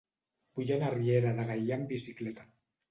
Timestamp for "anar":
0.77-0.87